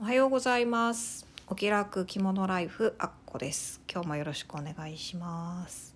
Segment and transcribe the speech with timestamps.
[0.00, 1.26] おはようございます。
[1.48, 3.80] お気楽着物ライフあっこです。
[3.92, 5.92] 今日もよろしくお願いします。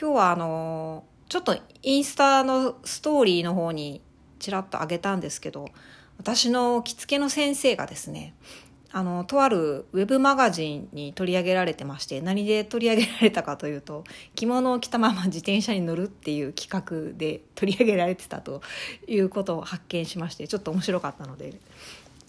[0.00, 4.00] 今日はあのちょっとインスタのストーリーの方に
[4.38, 5.68] ちらっと上げたんですけど
[6.16, 8.32] 私の着付けの先生がですね
[8.92, 14.04] あのとあるウェブマガジンに取り上げられてまして何で取り上げられたかというと
[14.34, 18.62] 着物を着たまま自転車に乗るっていう企画で取り上げられてたと
[19.06, 21.54] いうことを発見しましてちょっと面白かったので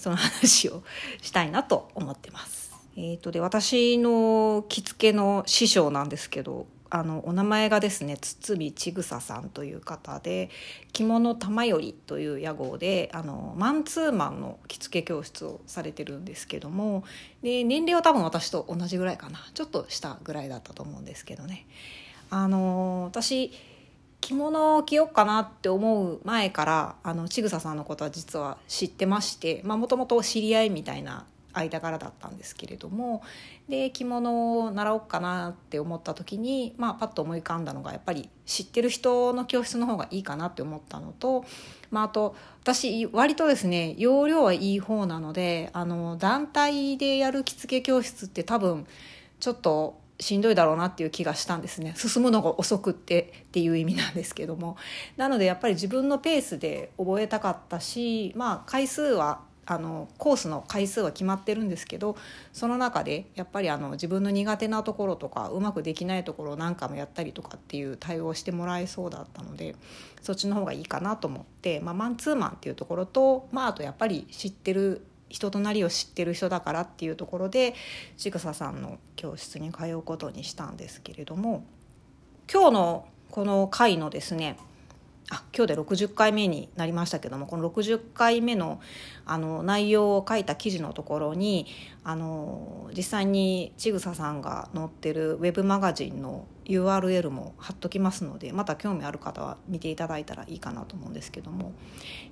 [0.02, 0.84] その話を
[1.22, 2.72] したいなと思ってます。
[2.98, 10.50] えーと、で私の着付けの師匠なんですけどあのお名前がですね堤千草さんという方で
[10.92, 17.06] 着物玉よりという屋号であのマンツーマンの着付け教室をされてるんですけども
[17.42, 21.66] で年齢は多分私と同じぐらいかなちょっと下ぐらいだったと思うんですけどね
[22.30, 23.54] あの私
[24.22, 33.22] 着物を着ようかなって思う前からあの千草さんのことは実は知ってましてもともと知り合いみたいな間柄だったんですけれども
[33.68, 41.46] で着物を習おうかなって思った時に、まあ、パッと思い浮かんだのがやっぱり知ってる人の教室の方がいいかなって思ったのと、
[41.90, 48.86] まあ、あと私割とですね容量はいい方なのであの団体でやる着付け教室って多分
[49.40, 51.94] ちょっとしんどいだろうなっていう気がしたんですね。
[51.98, 54.78] 進むのが遅くってっていう意味なんですけども。
[55.18, 62.18] なのでやっぱり自分のペースで覚えたかったしまあ回数はあのコースの回数は決まってるんですけど
[62.52, 69.76] その中でやっぱりあの自分の苦手なところとかうまくできないところを何回もやったりとかっていう対応をしてもらえそうだったので
[70.22, 77.74] そっちの方がいいかなと思って、まあ、マンツーマンっていうところと、まあ、あとやっぱり知ってる人となりを知ってる人だからっていうところで
[78.18, 81.66] ちぐささんの教室に通うことにしたんですけれども
[82.52, 84.58] 今日のこの回のですね
[85.32, 88.82] あ今日で60回目になりましたけどもこの60回目の
[89.26, 91.68] あの内容を書いた記事のところに
[92.04, 101.72] あの実際にちぐささんが載ってるウェブマガジンの URL も貼っときますのでまた興味ある方は見ていただいたらいいかなと思うんですけども。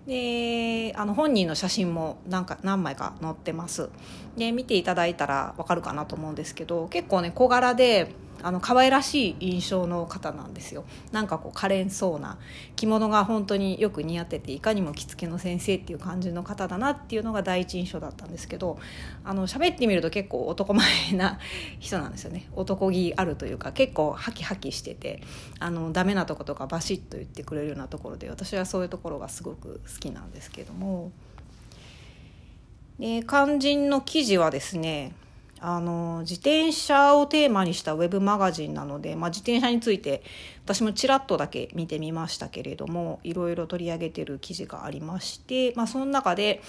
[0.06, 3.90] であの本人の写真もなんか何枚か載ってます。
[4.36, 10.86] で見ていただいたら分かるかなと思うんですけど結構ね小柄であの可愛らしい印象の方なんですよ。
[11.12, 12.38] なんかこう可憐そうな
[12.76, 18.80] 着物が本当によく似合ってていかにも着付けの先生っていう感じの方だなっていうのが第一印象だったんですけど
[19.24, 21.40] あの喋ってみると結構男前な
[21.80, 22.50] 人なんですよね。
[22.56, 25.22] 男気あるというか結構ハキハキしてて
[25.60, 31.12] あのダメなとことかバシッと言ってくれるようなところで私はそういうところがすごく好きなんですけども。
[33.00, 35.14] で肝心の記事はですね
[35.62, 40.24] あの自転車をテーマにしたウェブマガジンなので、まあ、自転車について
[40.64, 46.62] 私もちらっとだけ見てみましたけれどもいろいろ取り上げてる記事がありまして、まあ、その中で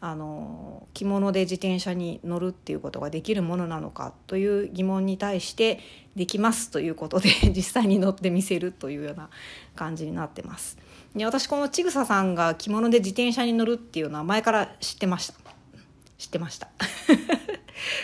[0.00, 5.80] あの着物で自転車に乗るっていうことができるものなのかという疑問に対して
[6.14, 9.28] できますということで 実際に乗ってみせるというような
[9.74, 10.78] 感じになってます。
[11.16, 15.34] で私このちぐささんが着物で自転車に乗るっていうのは前から知ってました
[16.18, 16.68] 知ってました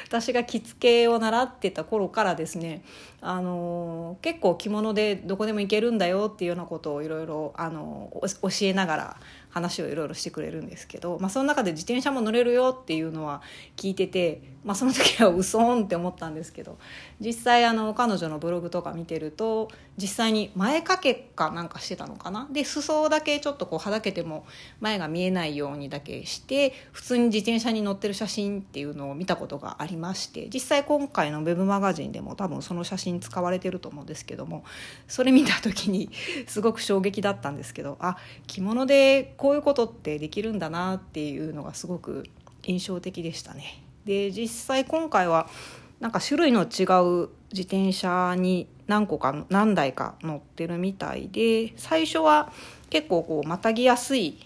[0.07, 2.83] 私が着付けを習ってた頃からですね
[3.21, 9.17] あの結構着物でどこでも行けるんだよっていうようなことをいろいろ教えながら
[9.49, 13.41] 話をいろいろしてくれるんですけど、まあ、その中で自転車も乗れるよっていうのは
[13.77, 16.77] 聞いてて、まあ、その時はうそんって思ったんですけど
[17.21, 22.49] 実際あの彼女のブログとか見てると実際に前掛けかなんかしてたのかな？
[22.51, 24.45] で裾だけちょっとこうはだけても
[24.81, 34.65] 前が見えないようにだけして普通に自転車に乗ってる写真っていうのを見たことががありまして実際今回のウェブマガジンでも多分その写真使われてると思うんですけども
[35.09, 36.11] それ見た時に
[36.47, 38.17] すごく衝撃だったんですけどあ
[38.47, 42.25] 着物でこういうことってできるんだなっていうのがすごく
[42.63, 43.83] 印象的でしたね。
[44.05, 45.49] で実際今回は
[46.01, 46.85] なんか種類の違
[47.25, 52.53] う自転車に何個か何台か乗ってるみたいで最初は
[52.91, 54.39] 結構こうまたぎやすい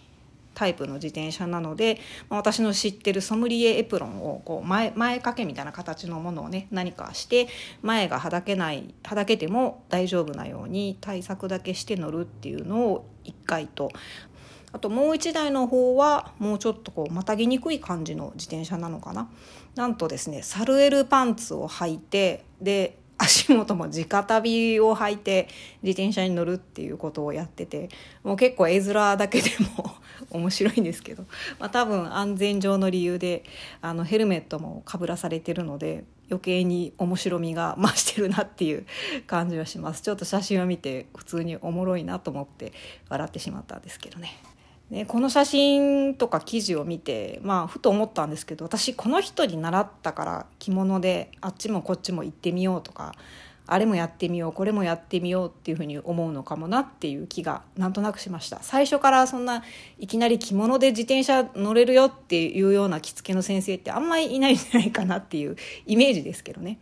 [0.58, 7.46] タイプの自転車なので、まあ、私の知ってるソムリエエプロンをこう前前掛けみたいな形のものをね何かして
[7.80, 13.90] 前がはだけないはだけても大丈夫なように対策だけして乗るっていうのを1回と。
[14.70, 19.30] あともう1台の方はもうちょっとこうまたぎにくい感じの自転車なのかな。
[19.76, 25.48] なんとですねサルエルパンツを履いてで足元も直旅を履いて
[25.82, 27.88] 自転車に乗るっていうことをやってて
[28.22, 29.92] もう結構絵面だけでも
[30.30, 31.24] 面白いんですけど、
[31.58, 33.44] まあ、多分安全上の理由で
[33.82, 38.86] あのヘルメットもかぶらされてるので余計に面白みが増してるなっていう
[39.26, 42.72] 感じはしますちょっと写真を見て普通におもろいなと思って
[43.08, 44.36] 笑ってしまったんですけどね。
[44.90, 53.14] ね、この写真とか記事を見て、まあ、ふと思ったんですけど私この人に習ったから着物であっちもこっちも行ってみようとか
[53.70, 58.60] あれもやってみようこれもやってみようっていうふうに思うのかもなっていう気がなんとなくしました。
[58.62, 59.62] 最初からそんな
[59.98, 66.78] いきなり着物で自転車乗れるよっていうような着付けの先生ってあんまりいないんじゃないかなっていうイメージですけどね。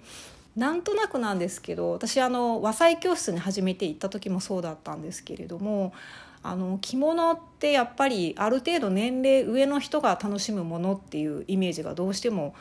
[0.54, 5.92] なんとなくなんですけど私あの和裁教室に初めて行った時もそうだったんですけれども
[6.50, 12.54] あの着物ってやっぱりある程度年齢上の人が楽しむものっていうイメージがどうしても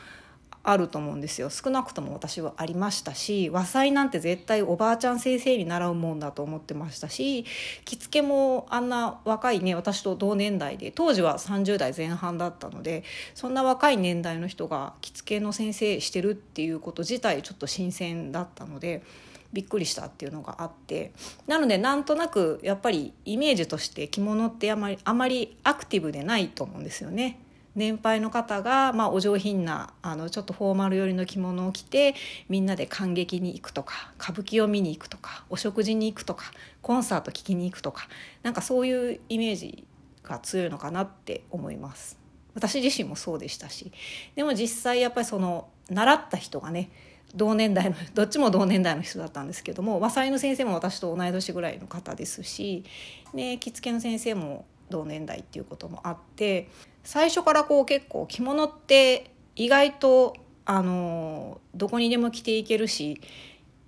[0.66, 7.44] あると思うんですよ少なくとも私はありましたし和裁なんて絶対おばあちゃん先生に習うもんだと思ってましたし
[7.84, 13.04] 着付けもあんな若いね私と同年代で当時は30代前半だったので
[13.34, 19.02] そんな若い年代の人が着付けの先生してるっていうこと自体ちょっと新鮮だったので。
[19.56, 21.12] びっくりしたっていうのがあって
[21.46, 27.40] なのでなんとなくやっぱりイメージとして着物ってあまりあまりアクティブでないと思うんですよね。
[27.74, 32.14] 年配の方が、まあ、お上品なあのちょっとフォーマル寄りの着物を着て
[32.48, 38.08] みんなで感激に行くとか歌舞伎を見に行くとかお食事に行くとかコンサート聴きに行くとか
[38.42, 39.84] なんかそういうイメージ
[40.22, 42.18] が強いのかなって思います。
[42.54, 43.92] 私自身もそうでしたし
[44.34, 46.90] でも実際やっぱりその習った人がね
[47.34, 52.84] 同年代の どっちも同年代の人だったんですけども和裁の先生も私と同い年ぐらいの方ですし、
[53.32, 56.68] ね、着付けの先生も同年代っていうこともあって
[57.04, 63.20] 最初からこう結構着物って意外とあのどこにでも着ていけるし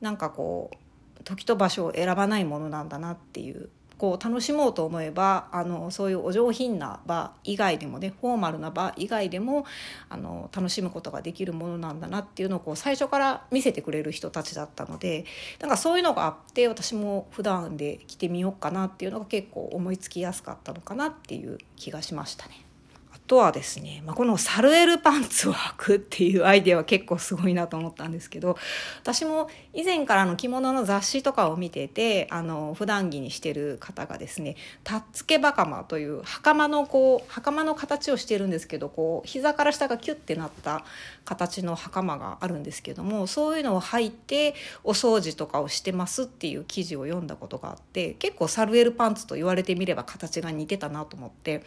[0.01, 9.67] なんかこう時と場所を選ばないものなんだなっていうこう楽しもうと思えばあのそういうお上品な場以外でもねフォーマルな場以外でも
[10.09, 15.25] あの楽しむことができるものなんだなっていうのをこう最初から見せてくれる人たちだったので
[15.61, 22.68] なんかそういうのがあって私も普段で着てみようかなっていうのが結構思いつきやすかったのかなっていう気がしましたね。
[23.13, 28.57] あとはですね、まあ、このサルエルパンツを履くっていうアイデアは結構すごいなと思ったんですけど
[29.03, 40.85] 私も以前からの着物の雑誌とかを見ててあの普段着にしてる方がですねたっつけ袴という袴のこう袴の形をしてるんですけどこう膝から下がキュッてなった
[41.25, 44.55] 形の袴があるんですけどもそういうのを履いて
[44.85, 51.63] お掃除とかをしてますっていう記事を読んだことがあって結構サルエルパンツと言われてみれば形が似てたなと思って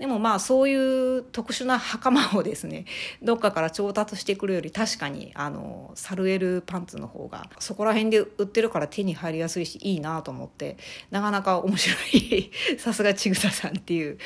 [0.00, 2.86] でもまあそういう特殊な袴をですね
[3.22, 10.78] どっかから調達してくるより確かにあのサルエルパンツの方がそこら辺で売ってるから手に入りやすいしいいなと思って
[11.10, 12.50] なかなか面白い
[12.80, 14.16] さすがちぐささんっていう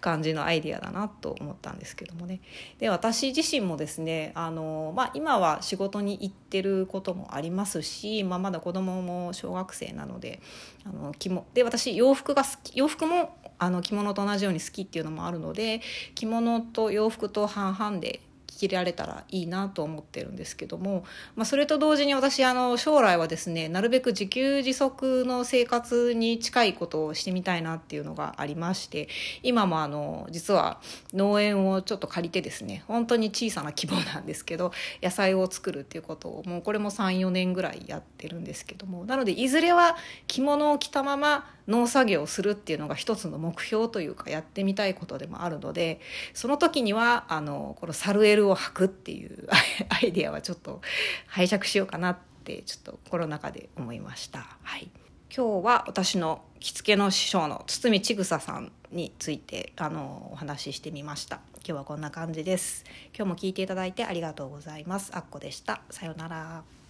[0.00, 2.40] 感じのアイディアだなと思ったんですけどもね。
[2.78, 10.40] で私自身もですねあの、まあ、今は仕事に行ってることもありますし、まあ、まだ子供も小学生なので
[10.84, 11.12] あの
[11.52, 13.34] で私洋服が好き洋服も
[13.64, 15.80] あの着物と同じように好きっていうのもあるので
[16.14, 18.20] 着物と洋服と半々で
[18.54, 29.08] 着られたらいいなと思ってるんですけども、まあ、それと同時に私あの将来はですねなるべく自給自足の生活に近いことをしてみたいなっていうのがありまして
[29.42, 30.80] 今もあの実は
[31.12, 34.72] 農園をちょっと借りてですね本当に小さな規模なんですけど
[35.02, 39.96] 野菜を作るっていうことをもうこれも34年ぐらいやってるんですけどもなのでいずれは
[40.26, 46.00] 着物を着たまま農作業をするっていうのが一つの目標というかやってみたいことでもあるので
[46.34, 49.48] その時にはあのこのサルエルを履くっていう
[49.88, 50.80] アイデアはちょっと
[51.26, 54.46] 拝借しようかなってちょっとコロナ禍で思いました。
[54.62, 54.90] はい、
[55.34, 61.40] 今日は私の着付けの師匠の堤千草さんについてあのお話ししてみました。
[61.56, 62.84] 今日はこんな感じです。
[63.16, 65.10] 今日も聞いていただいてありがとうございます。
[65.14, 65.80] あっこでした。
[65.90, 66.83] さようなら。